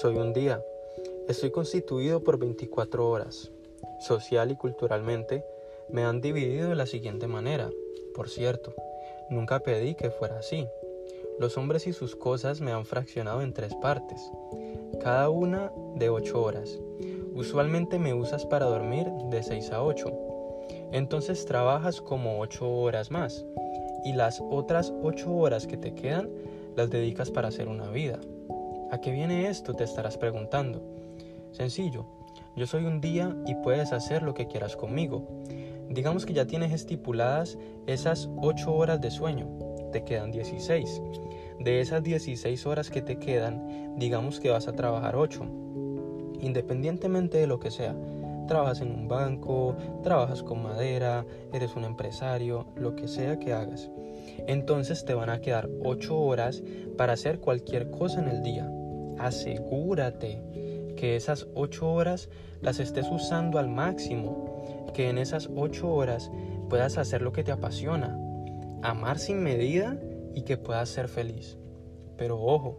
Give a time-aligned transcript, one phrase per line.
[0.00, 0.62] Soy un día.
[1.26, 3.50] Estoy constituido por 24 horas.
[3.98, 5.42] Social y culturalmente
[5.88, 7.70] me han dividido de la siguiente manera.
[8.14, 8.74] Por cierto,
[9.30, 10.66] nunca pedí que fuera así.
[11.38, 14.20] Los hombres y sus cosas me han fraccionado en tres partes,
[15.00, 16.78] cada una de 8 horas.
[17.34, 20.12] Usualmente me usas para dormir de 6 a 8.
[20.92, 23.46] Entonces trabajas como 8 horas más
[24.04, 26.28] y las otras 8 horas que te quedan
[26.74, 28.20] las dedicas para hacer una vida.
[28.90, 29.74] ¿A qué viene esto?
[29.74, 30.80] Te estarás preguntando.
[31.50, 32.06] Sencillo,
[32.54, 35.26] yo soy un día y puedes hacer lo que quieras conmigo.
[35.88, 39.48] Digamos que ya tienes estipuladas esas 8 horas de sueño,
[39.92, 41.02] te quedan 16.
[41.58, 45.44] De esas 16 horas que te quedan, digamos que vas a trabajar 8.
[46.40, 47.96] Independientemente de lo que sea,
[48.46, 53.90] trabajas en un banco, trabajas con madera, eres un empresario, lo que sea que hagas.
[54.46, 56.62] Entonces te van a quedar 8 horas
[56.96, 58.70] para hacer cualquier cosa en el día.
[59.18, 60.42] Asegúrate
[60.96, 62.28] que esas 8 horas
[62.60, 64.64] las estés usando al máximo,
[64.94, 66.30] que en esas 8 horas
[66.68, 68.18] puedas hacer lo que te apasiona,
[68.82, 69.98] amar sin medida
[70.34, 71.58] y que puedas ser feliz.
[72.16, 72.78] Pero ojo,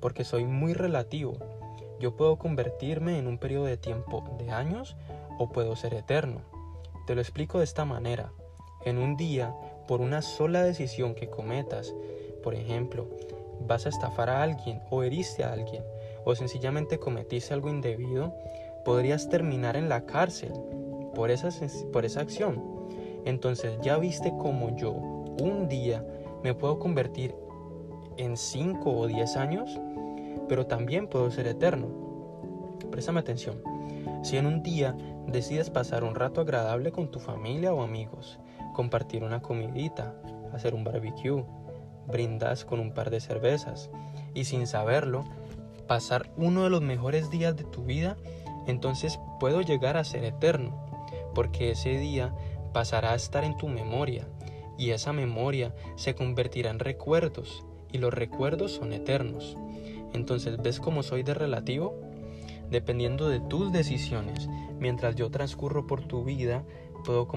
[0.00, 1.34] porque soy muy relativo.
[2.00, 4.96] Yo puedo convertirme en un periodo de tiempo de años
[5.38, 6.40] o puedo ser eterno.
[7.06, 8.32] Te lo explico de esta manera.
[8.84, 9.54] En un día,
[9.86, 11.94] por una sola decisión que cometas,
[12.42, 13.08] por ejemplo,
[13.66, 15.82] vas a estafar a alguien o heriste a alguien
[16.24, 18.34] o sencillamente cometiste algo indebido,
[18.84, 20.52] podrías terminar en la cárcel
[21.14, 21.48] por esa,
[21.92, 22.62] por esa acción.
[23.24, 26.04] Entonces ya viste como yo un día
[26.42, 27.34] me puedo convertir
[28.16, 29.80] en 5 o 10 años,
[30.48, 31.88] pero también puedo ser eterno.
[32.90, 33.62] Préstame atención.
[34.22, 34.96] Si en un día
[35.26, 38.38] decides pasar un rato agradable con tu familia o amigos,
[38.74, 40.14] compartir una comidita,
[40.52, 41.44] hacer un barbecue,
[42.06, 43.90] brindas con un par de cervezas
[44.34, 45.24] y sin saberlo,
[45.86, 48.16] pasar uno de los mejores días de tu vida,
[48.66, 50.86] entonces puedo llegar a ser eterno,
[51.34, 52.34] porque ese día
[52.72, 54.26] pasará a estar en tu memoria
[54.78, 59.56] y esa memoria se convertirá en recuerdos y los recuerdos son eternos.
[60.14, 61.94] Entonces, ¿ves cómo soy de relativo?
[62.70, 64.48] Dependiendo de tus decisiones,
[64.78, 66.64] mientras yo transcurro por tu vida,
[67.04, 67.28] puedo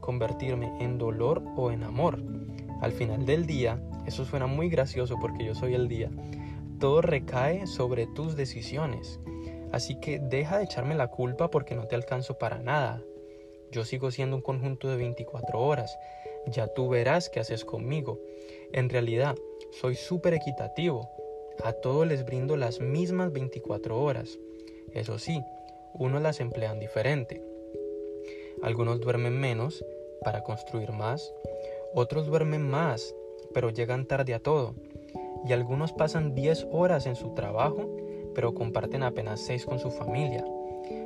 [0.00, 2.22] convertirme en dolor o en amor.
[2.82, 6.10] Al final del día, eso suena muy gracioso porque yo soy el día,
[6.78, 9.18] todo recae sobre tus decisiones.
[9.72, 13.02] Así que deja de echarme la culpa porque no te alcanzo para nada.
[13.70, 15.98] Yo sigo siendo un conjunto de 24 horas.
[16.46, 18.20] Ya tú verás qué haces conmigo.
[18.72, 19.34] En realidad,
[19.72, 21.10] soy súper equitativo.
[21.64, 24.38] A todos les brindo las mismas 24 horas.
[24.92, 25.42] Eso sí,
[25.94, 27.42] unos las emplean diferente.
[28.62, 29.84] Algunos duermen menos
[30.22, 31.32] para construir más.
[31.94, 33.14] Otros duermen más,
[33.52, 34.74] pero llegan tarde a todo.
[35.44, 37.88] Y algunos pasan 10 horas en su trabajo,
[38.34, 40.44] pero comparten apenas 6 con su familia.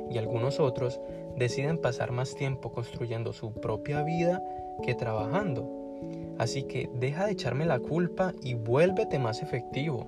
[0.09, 0.99] Y algunos otros
[1.37, 4.43] deciden pasar más tiempo construyendo su propia vida
[4.83, 5.69] que trabajando.
[6.37, 10.07] Así que deja de echarme la culpa y vuélvete más efectivo.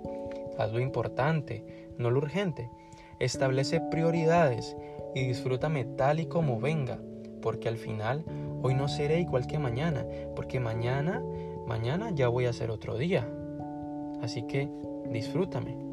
[0.57, 1.63] Haz lo importante,
[1.97, 2.69] no lo urgente.
[3.19, 4.75] Establece prioridades
[5.15, 6.99] y disfrútame tal y como venga,
[7.41, 8.25] porque al final
[8.61, 10.05] hoy no seré igual que mañana,
[10.35, 11.21] porque mañana,
[11.67, 13.27] mañana ya voy a ser otro día.
[14.21, 14.69] Así que
[15.09, 15.92] disfrútame.